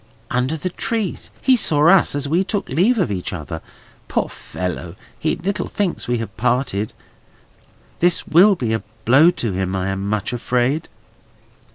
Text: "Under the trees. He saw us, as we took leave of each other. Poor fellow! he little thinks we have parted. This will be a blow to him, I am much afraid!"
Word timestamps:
"Under 0.31 0.57
the 0.57 0.71
trees. 0.71 1.29
He 1.43 1.55
saw 1.55 1.87
us, 1.87 2.15
as 2.15 2.27
we 2.27 2.43
took 2.43 2.67
leave 2.67 2.97
of 2.97 3.11
each 3.11 3.31
other. 3.31 3.61
Poor 4.07 4.29
fellow! 4.29 4.95
he 5.19 5.35
little 5.35 5.67
thinks 5.67 6.07
we 6.07 6.17
have 6.17 6.35
parted. 6.37 6.93
This 7.99 8.25
will 8.25 8.55
be 8.55 8.73
a 8.73 8.81
blow 9.05 9.29
to 9.29 9.51
him, 9.53 9.75
I 9.75 9.89
am 9.89 10.09
much 10.09 10.33
afraid!" 10.33 10.89